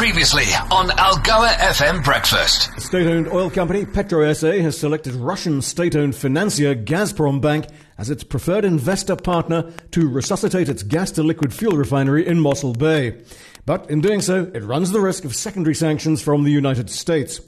Previously 0.00 0.44
on 0.70 0.88
Algoa 0.88 1.50
FM 1.58 2.02
Breakfast. 2.02 2.70
State 2.80 3.06
owned 3.06 3.28
oil 3.28 3.50
company 3.50 3.84
PetroSA 3.84 4.62
has 4.62 4.78
selected 4.78 5.12
Russian 5.14 5.60
state 5.60 5.94
owned 5.94 6.16
financier 6.16 6.74
Gazprom 6.74 7.42
Bank 7.42 7.66
as 7.98 8.08
its 8.08 8.24
preferred 8.24 8.64
investor 8.64 9.14
partner 9.14 9.70
to 9.90 10.08
resuscitate 10.08 10.70
its 10.70 10.82
gas 10.82 11.10
to 11.10 11.22
liquid 11.22 11.52
fuel 11.52 11.76
refinery 11.76 12.26
in 12.26 12.40
Mossel 12.40 12.72
Bay. 12.72 13.20
But 13.66 13.90
in 13.90 14.00
doing 14.00 14.22
so, 14.22 14.50
it 14.54 14.64
runs 14.64 14.90
the 14.90 15.02
risk 15.02 15.26
of 15.26 15.36
secondary 15.36 15.74
sanctions 15.74 16.22
from 16.22 16.44
the 16.44 16.50
United 16.50 16.88
States. 16.88 17.38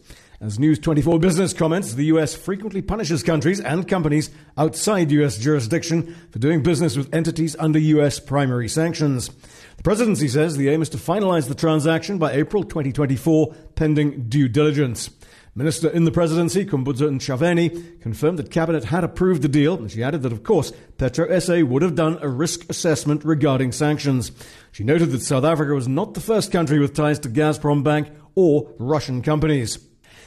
As 0.43 0.59
News 0.59 0.80
24 0.80 1.20
Business 1.20 1.52
comments, 1.52 1.95
the 1.95 2.06
US 2.06 2.34
frequently 2.34 2.82
punishes 2.82 3.22
countries 3.22 3.61
and 3.61 3.86
companies 3.86 4.29
outside 4.59 5.12
US 5.12 5.38
jurisdiction 5.38 6.16
for 6.32 6.41
doing 6.41 6.64
business 6.64 6.96
with 6.96 7.14
entities 7.14 7.54
under 7.61 7.79
US 7.79 8.18
primary 8.18 8.68
sanctions. 8.68 9.30
The 9.77 9.84
presidency 9.84 10.27
says 10.27 10.56
the 10.56 10.68
aim 10.68 10.82
is 10.82 10.88
to 10.88 10.98
finalize 10.98 11.46
the 11.46 11.55
transaction 11.55 12.18
by 12.18 12.32
April 12.32 12.64
2024, 12.64 13.55
pending 13.77 14.28
due 14.28 14.48
diligence. 14.48 15.10
Minister 15.55 15.88
in 15.88 16.06
the 16.06 16.10
presidency, 16.10 16.66
Khumbudzo 16.66 17.09
Ntshavheni, 17.09 18.00
confirmed 18.00 18.41
that 18.41 18.50
cabinet 18.50 18.83
had 18.83 19.05
approved 19.05 19.42
the 19.42 19.48
deal, 19.48 19.74
and 19.74 19.92
she 19.92 20.02
added 20.02 20.22
that, 20.22 20.33
of 20.33 20.42
course, 20.42 20.72
Petro 20.98 21.38
SA 21.38 21.61
would 21.61 21.83
have 21.83 21.95
done 21.95 22.19
a 22.20 22.27
risk 22.27 22.69
assessment 22.69 23.24
regarding 23.24 23.70
sanctions. 23.70 24.33
She 24.72 24.83
noted 24.83 25.12
that 25.12 25.22
South 25.22 25.45
Africa 25.45 25.72
was 25.72 25.86
not 25.86 26.14
the 26.14 26.20
first 26.20 26.50
country 26.50 26.80
with 26.80 26.97
ties 26.97 27.20
to 27.20 27.28
Gazprom 27.28 27.84
Bank 27.84 28.09
or 28.34 28.74
Russian 28.80 29.22
companies. 29.22 29.78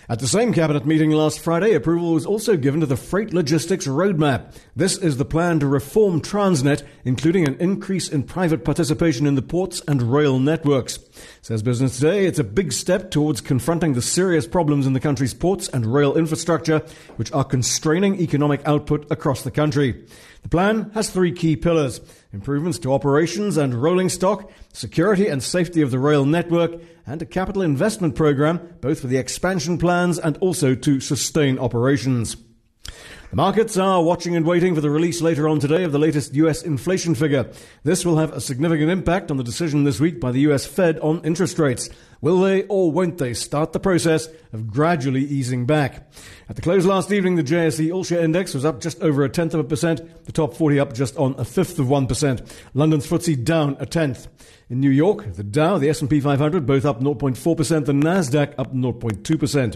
At 0.08 0.20
the 0.20 0.28
same 0.28 0.54
cabinet 0.54 0.86
meeting 0.86 1.10
last 1.10 1.40
Friday, 1.40 1.74
approval 1.74 2.14
was 2.14 2.28
also 2.28 2.58
given 2.58 2.80
to 2.82 2.86
the 2.86 2.96
Freight 2.96 3.34
Logistics 3.34 3.88
Roadmap. 3.88 4.54
This 4.76 4.98
is 4.98 5.18
the 5.18 5.26
plan 5.26 5.60
to 5.62 5.68
reform 5.68 6.22
Transnet, 6.22 6.84
including 7.04 7.48
an 7.48 7.56
increase 7.56 8.08
in 8.08 8.22
private 8.22 8.64
participation 8.64 9.26
in 9.26 9.34
the 9.34 9.42
ports 9.42 9.82
and 9.88 10.14
rail 10.14 10.38
networks. 10.38 11.00
Says 11.42 11.64
Business 11.64 11.98
Today, 11.98 12.28
it's 12.28 12.38
a 12.38 12.44
big 12.44 12.72
step 12.72 13.10
towards 13.10 13.42
confronting 13.42 13.94
the 13.94 14.02
serious 14.02 14.46
problems 14.46 14.86
in 14.86 14.94
the 14.94 15.00
country's 15.00 15.34
ports 15.34 15.70
and 15.70 15.92
rail 15.92 16.16
infrastructure, 16.16 16.84
which 17.16 17.32
are 17.32 17.44
constraining 17.44 18.22
economic 18.22 18.62
output 18.68 19.08
across 19.10 19.42
the 19.42 19.50
country. 19.50 20.06
The 20.46 20.50
plan 20.50 20.92
has 20.94 21.10
three 21.10 21.32
key 21.32 21.56
pillars 21.56 22.02
improvements 22.32 22.78
to 22.80 22.94
operations 22.94 23.58
and 23.58 23.74
rolling 23.74 24.10
stock, 24.10 24.52
security 24.74 25.26
and 25.26 25.42
safety 25.42 25.82
of 25.82 25.90
the 25.90 25.98
rail 25.98 26.24
network, 26.24 26.84
and 27.08 27.20
a 27.20 27.26
capital 27.26 27.64
investment 27.64 28.14
program, 28.14 28.76
both 28.80 29.00
for 29.00 29.08
the 29.08 29.18
expansion 29.18 29.80
plans 29.80 30.20
and 30.20 30.38
also 30.42 30.76
to 30.76 31.00
sustain 31.00 31.58
operations. 31.58 32.38
The 33.32 33.36
markets 33.38 33.76
are 33.76 34.04
watching 34.04 34.36
and 34.36 34.46
waiting 34.46 34.76
for 34.76 34.82
the 34.82 34.92
release 34.92 35.20
later 35.20 35.50
on 35.50 35.60
today 35.60 35.84
of 35.84 35.92
the 35.92 35.98
latest 35.98 36.36
US 36.36 36.62
inflation 36.62 37.16
figure. 37.16 37.50
This 37.82 38.06
will 38.06 38.18
have 38.18 38.32
a 38.32 38.40
significant 38.40 38.92
impact 38.92 39.32
on 39.32 39.38
the 39.38 39.44
decision 39.44 39.84
this 39.84 40.00
week 40.00 40.20
by 40.20 40.32
the 40.32 40.42
US 40.42 40.68
Fed 40.68 41.00
on 41.00 41.26
interest 41.26 41.58
rates. 41.58 41.90
Will 42.22 42.42
they 42.42 42.64
or 42.64 42.92
won't 42.92 43.18
they 43.18 43.34
start 43.34 43.74
the 43.74 43.80
process 43.80 44.28
of 44.54 44.68
gradually 44.68 45.24
easing 45.24 45.66
back? 45.66 46.12
At 46.50 46.56
the 46.56 46.62
close 46.62 46.86
last 46.86 47.12
evening, 47.12 47.36
the 47.36 47.44
JSE 47.44 47.94
All 47.94 48.04
Share 48.04 48.24
Index 48.24 48.54
was 48.54 48.66
up 48.66 48.82
just 48.82 49.02
over 49.02 49.24
a 49.24 49.30
tenth 49.30 49.54
of 49.54 49.60
a 49.60 49.64
percent, 49.64 50.26
the 50.26 50.32
top 50.32 50.56
40 50.56 50.80
up 50.80 50.94
just 50.94 51.18
on 51.18 51.36
a 51.38 51.46
fifth 51.46 51.80
of 51.80 51.88
1%. 51.88 52.52
London's 52.74 53.08
FTSE 53.08 53.44
down 53.44 53.78
a 53.80 53.86
tenth. 53.86 54.28
In 54.70 54.80
New 54.80 54.90
York, 54.90 55.34
the 55.34 55.44
Dow, 55.44 55.78
the 55.78 55.90
S&P 55.90 56.20
500 56.20 56.66
both 56.66 56.86
up 56.86 57.00
0.4%, 57.00 57.86
the 57.86 57.94
Nasdaq 57.94 58.56
up 58.58 58.74
0.2%. 58.74 59.76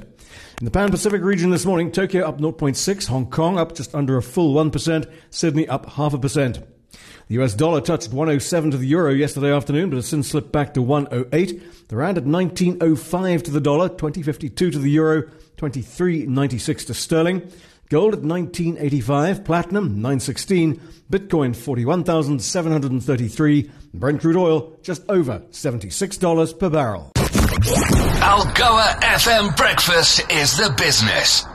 In 0.60 0.66
the 0.66 0.72
Pan-Pacific 0.72 1.22
region 1.22 1.52
this 1.52 1.66
morning, 1.66 1.92
Tokyo 1.92 2.28
up 2.28 2.40
0.6, 2.40 3.08
Hong 3.08 3.30
Kong 3.30 3.60
up 3.60 3.76
just 3.76 3.94
under 3.94 4.18
a 4.18 4.24
full 4.24 4.56
1%, 4.56 5.12
Sydney 5.30 5.68
up 5.68 5.92
half 5.92 6.14
a 6.14 6.18
percent. 6.18 6.60
The 7.30 7.42
US 7.42 7.54
dollar 7.54 7.80
touched 7.80 8.12
107 8.12 8.72
to 8.72 8.78
the 8.78 8.88
euro 8.88 9.14
yesterday 9.14 9.56
afternoon, 9.56 9.92
but 9.92 9.98
has 9.98 10.08
since 10.08 10.30
slipped 10.30 10.52
back 10.52 10.74
to 10.74 10.82
108. 10.82 11.88
The 11.88 11.96
rand 11.96 12.18
at 12.18 12.24
1905 12.24 13.44
to 13.44 13.52
the 13.52 13.62
dollar, 13.62 13.88
2052 13.88 14.72
to 14.72 14.80
the 14.80 14.90
euro, 14.90 15.22
2396 15.58 16.86
to 16.86 16.96
sterling. 16.96 17.52
Gold 17.90 18.16
at 18.16 18.22
1985, 18.22 19.44
platinum 19.44 20.02
916, 20.02 20.82
Bitcoin 21.12 21.56
41,733, 21.56 23.72
Brent 23.94 24.22
crude 24.22 24.36
oil 24.36 24.76
just 24.82 25.04
over 25.08 25.44
$76 25.52 26.60
per 26.60 26.70
barrel. 26.72 27.12
Algoa 27.16 29.00
FM 29.02 29.56
Breakfast 29.56 30.22
is 30.32 30.58
the 30.58 30.74
business. 30.78 31.46